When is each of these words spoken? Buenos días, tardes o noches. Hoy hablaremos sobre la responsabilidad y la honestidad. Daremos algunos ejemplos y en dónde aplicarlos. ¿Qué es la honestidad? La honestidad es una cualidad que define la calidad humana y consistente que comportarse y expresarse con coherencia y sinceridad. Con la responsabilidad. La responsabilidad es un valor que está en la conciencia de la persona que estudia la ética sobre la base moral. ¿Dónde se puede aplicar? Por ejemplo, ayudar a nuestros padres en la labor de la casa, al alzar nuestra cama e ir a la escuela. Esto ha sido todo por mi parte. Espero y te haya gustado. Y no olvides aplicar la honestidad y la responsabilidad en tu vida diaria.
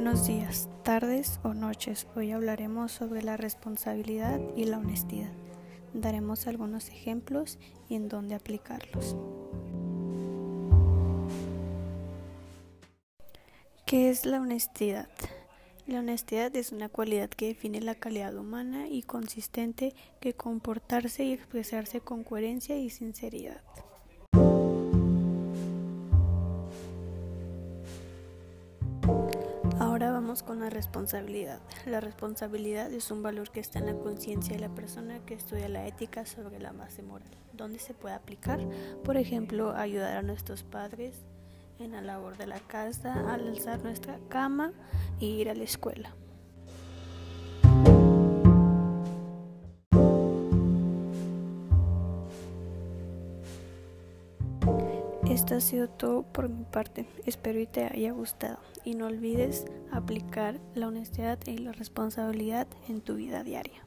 Buenos 0.00 0.28
días, 0.28 0.68
tardes 0.84 1.40
o 1.42 1.54
noches. 1.54 2.06
Hoy 2.14 2.30
hablaremos 2.30 2.92
sobre 2.92 3.20
la 3.20 3.36
responsabilidad 3.36 4.38
y 4.54 4.62
la 4.62 4.78
honestidad. 4.78 5.32
Daremos 5.92 6.46
algunos 6.46 6.88
ejemplos 6.88 7.58
y 7.88 7.96
en 7.96 8.08
dónde 8.08 8.36
aplicarlos. 8.36 9.16
¿Qué 13.86 14.08
es 14.08 14.24
la 14.24 14.40
honestidad? 14.40 15.08
La 15.88 15.98
honestidad 15.98 16.54
es 16.54 16.70
una 16.70 16.88
cualidad 16.88 17.28
que 17.28 17.48
define 17.48 17.80
la 17.80 17.96
calidad 17.96 18.36
humana 18.36 18.86
y 18.86 19.02
consistente 19.02 19.96
que 20.20 20.32
comportarse 20.32 21.24
y 21.24 21.32
expresarse 21.32 22.00
con 22.00 22.22
coherencia 22.22 22.78
y 22.78 22.88
sinceridad. 22.90 23.62
Con 30.42 30.60
la 30.60 30.70
responsabilidad. 30.70 31.60
La 31.86 32.00
responsabilidad 32.00 32.92
es 32.92 33.10
un 33.10 33.22
valor 33.22 33.50
que 33.50 33.60
está 33.60 33.78
en 33.78 33.86
la 33.86 33.94
conciencia 33.94 34.54
de 34.54 34.60
la 34.60 34.74
persona 34.74 35.18
que 35.26 35.34
estudia 35.34 35.68
la 35.68 35.86
ética 35.86 36.26
sobre 36.26 36.58
la 36.58 36.72
base 36.72 37.02
moral. 37.02 37.28
¿Dónde 37.52 37.78
se 37.78 37.94
puede 37.94 38.14
aplicar? 38.14 38.60
Por 39.04 39.16
ejemplo, 39.16 39.74
ayudar 39.74 40.16
a 40.16 40.22
nuestros 40.22 40.62
padres 40.62 41.14
en 41.78 41.92
la 41.92 42.02
labor 42.02 42.36
de 42.36 42.46
la 42.46 42.60
casa, 42.60 43.32
al 43.32 43.48
alzar 43.48 43.82
nuestra 43.82 44.18
cama 44.28 44.72
e 45.20 45.26
ir 45.26 45.48
a 45.48 45.54
la 45.54 45.64
escuela. 45.64 46.14
Esto 55.28 55.56
ha 55.56 55.60
sido 55.60 55.88
todo 55.88 56.22
por 56.22 56.48
mi 56.48 56.64
parte. 56.64 57.06
Espero 57.26 57.60
y 57.60 57.66
te 57.66 57.84
haya 57.84 58.12
gustado. 58.12 58.58
Y 58.82 58.94
no 58.94 59.06
olvides 59.06 59.66
aplicar 59.92 60.58
la 60.74 60.88
honestidad 60.88 61.38
y 61.46 61.58
la 61.58 61.72
responsabilidad 61.72 62.66
en 62.88 63.02
tu 63.02 63.16
vida 63.16 63.44
diaria. 63.44 63.84